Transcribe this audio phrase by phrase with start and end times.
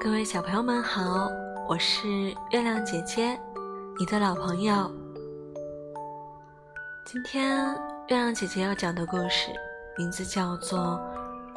[0.00, 1.30] 各位小朋友们好，
[1.68, 2.08] 我是
[2.50, 3.38] 月亮姐姐，
[3.98, 4.90] 你的老朋友。
[7.04, 7.66] 今天
[8.08, 9.50] 月亮姐姐要讲的故事
[9.98, 11.00] 名字叫做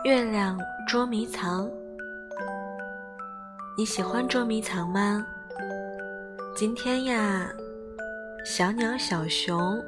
[0.06, 1.66] 《月亮捉迷藏》。
[3.78, 5.26] 你喜欢捉迷藏吗？
[6.56, 7.50] 今天呀，
[8.46, 9.82] 小鸟小熊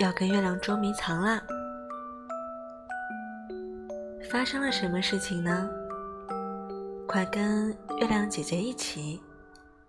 [0.00, 1.40] 要跟月亮捉迷藏啦。
[4.30, 5.68] 发生了什么事情呢？
[7.06, 7.68] 快跟
[8.00, 9.20] 月亮姐姐一起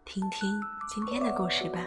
[0.06, 1.80] 听听今天的故事吧。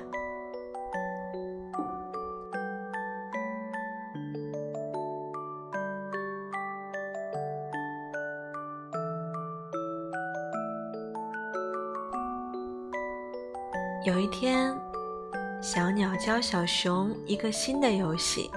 [14.04, 14.76] 有一天，
[15.62, 18.50] 小鸟教小熊一个新的游戏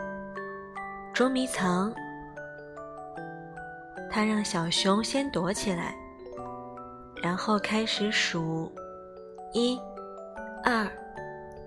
[1.13, 1.93] ——捉迷藏。
[4.13, 5.95] 它让小熊先躲起来。
[7.19, 8.71] 然后开始数，
[9.53, 9.79] 一、
[10.63, 10.87] 二、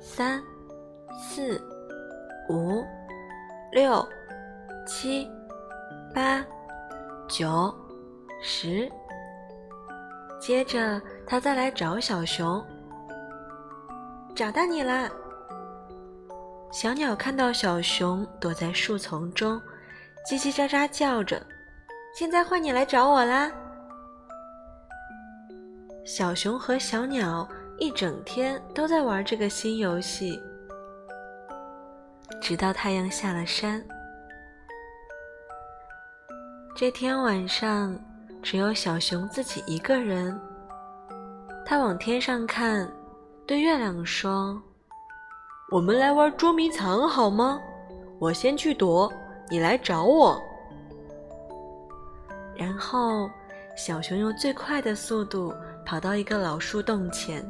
[0.00, 0.40] 三、
[1.18, 1.60] 四、
[2.48, 2.84] 五、
[3.72, 4.06] 六、
[4.86, 5.28] 七、
[6.14, 6.44] 八、
[7.26, 7.74] 九、
[8.40, 8.88] 十。
[10.38, 12.64] 接着他再来找小熊，
[14.36, 15.10] 找到你啦！
[16.70, 19.60] 小鸟看到小熊躲在树丛中，
[20.30, 21.44] 叽叽喳喳叫着
[22.18, 23.52] ：“现在换你来找我啦！”
[26.02, 27.46] 小熊和小鸟
[27.78, 30.40] 一整天都在玩这个新游戏，
[32.40, 33.84] 直到太阳下了山。
[36.74, 37.94] 这天晚上，
[38.42, 40.40] 只有小熊自己一个人。
[41.66, 42.90] 他往天上看，
[43.46, 44.58] 对月亮说
[45.70, 47.60] ：“我们来玩捉迷藏好吗？
[48.18, 49.12] 我先去躲，
[49.50, 50.42] 你来找我。”
[52.58, 53.30] 然后，
[53.76, 55.54] 小熊用最快的速度。
[55.88, 57.48] 跑到一个老树洞前，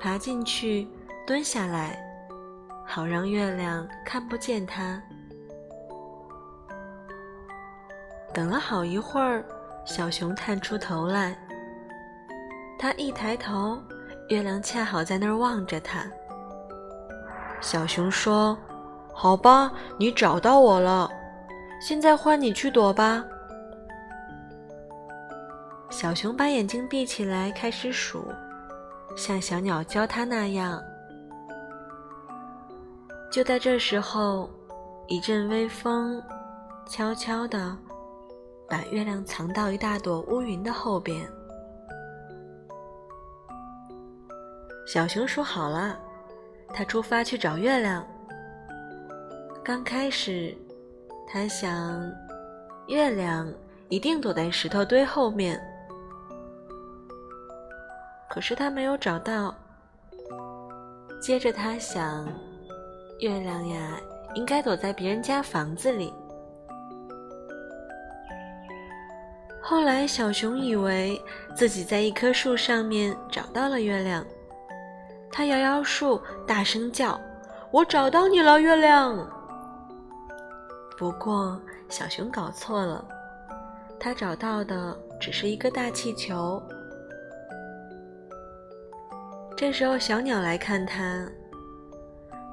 [0.00, 0.88] 爬进去，
[1.24, 1.96] 蹲下来，
[2.84, 5.00] 好让月亮看不见它。
[8.34, 9.44] 等了好一会儿，
[9.84, 11.38] 小熊探出头来。
[12.80, 13.80] 他一抬头，
[14.28, 16.04] 月亮恰好在那儿望着他。
[17.60, 18.58] 小熊说
[19.14, 21.08] ：“好吧，你找到我了，
[21.80, 23.24] 现在换你去躲吧。”
[25.98, 28.22] 小熊把眼睛闭起来，开始数，
[29.16, 30.78] 像小鸟教它那样。
[33.32, 34.50] 就在这时候，
[35.06, 36.22] 一阵微风
[36.86, 37.74] 悄悄地
[38.68, 41.26] 把月亮藏到一大朵乌云的后边。
[44.86, 45.98] 小熊数好了，
[46.74, 48.06] 它出发去找月亮。
[49.64, 50.54] 刚开始，
[51.26, 52.06] 它想，
[52.86, 53.50] 月亮
[53.88, 55.58] 一定躲在石头堆后面。
[58.28, 59.54] 可是他没有找到。
[61.20, 62.28] 接着他想，
[63.20, 63.98] 月亮呀，
[64.34, 66.12] 应该躲在别人家房子里。
[69.60, 71.20] 后来，小熊以为
[71.54, 74.24] 自己在一棵树上面找到了月亮，
[75.32, 77.20] 他摇摇树，大声叫
[77.72, 79.28] ：“我找到你了，月亮！”
[80.96, 83.04] 不过，小熊搞错了，
[83.98, 86.62] 他找到的只是一个大气球。
[89.56, 91.26] 这时候，小鸟来看他。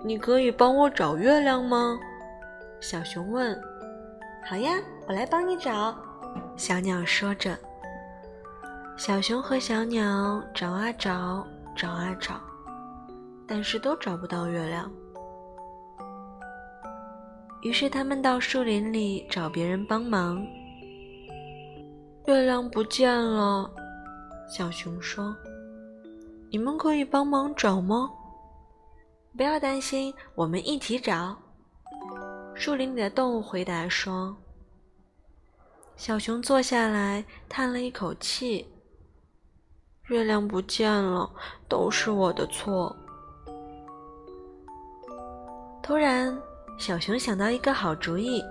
[0.06, 2.00] 你可以帮我找月亮吗？
[2.80, 3.62] 小熊问。
[4.46, 4.72] 好呀，
[5.06, 5.94] 我来帮你找。
[6.56, 7.58] 小鸟说着。
[8.96, 12.40] 小熊和小鸟找啊找，找啊找，
[13.46, 14.90] 但是都找不到月亮。
[17.64, 20.42] 于是他们到树林里找别人帮忙。
[22.28, 23.70] 月亮不见了，
[24.48, 25.36] 小熊说。
[26.54, 28.12] 你们可以帮忙找吗？
[29.36, 31.36] 不要担心，我们一起找。
[32.54, 34.38] 树林里的动物回答说
[35.98, 38.72] ：“小熊坐下来，叹了一口气。
[40.10, 41.28] 月亮不见了，
[41.68, 42.96] 都是我的错。”
[45.82, 46.40] 突然，
[46.78, 48.44] 小熊想到一个好主意，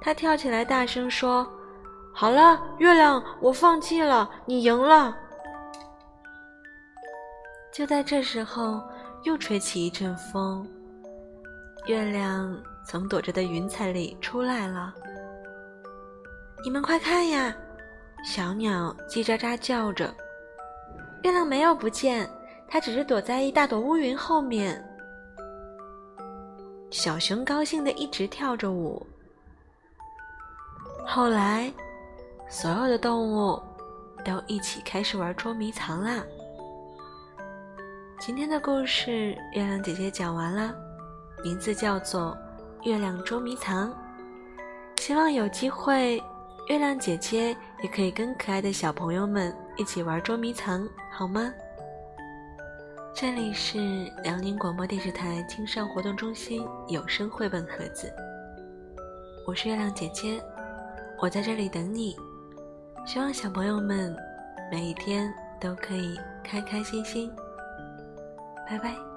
[0.00, 1.48] 他跳起来，大声说
[2.12, 5.16] ：“好了，月亮，我放弃了，你赢了。”
[7.72, 8.82] 就在这时候，
[9.22, 10.68] 又吹起一阵风，
[11.86, 14.92] 月亮从躲着的云彩里出来了。
[16.64, 17.56] 你们快看呀！
[18.22, 20.12] 小鸟叽喳喳叫着，
[21.22, 22.28] 月亮没有不见，
[22.68, 24.84] 它只是躲在一大朵乌云后面。
[26.90, 29.06] 小熊高兴的一直跳着舞。
[31.06, 31.72] 后来，
[32.48, 33.62] 所有的动物
[34.24, 36.22] 都一起开始玩捉迷藏啦。
[38.20, 40.74] 今天的故事，月亮姐姐讲完了，
[41.42, 42.36] 名字叫做
[42.86, 43.88] 《月亮捉迷藏》。
[44.96, 46.22] 希望有机会，
[46.68, 51.50] 月亮姐姐也可以跟可爱的小朋友们一起玩捉迷藏，好吗？
[53.14, 53.78] 这里是
[54.22, 58.12] 辽宁广播电视台青少活动中心有声绘本盒子，
[59.46, 60.38] 我是月亮姐姐，
[61.22, 62.14] 我在这里等你。
[63.06, 64.14] 希望小朋友们
[64.70, 67.32] 每一天都可以开开心心。
[68.70, 69.09] 拜拜。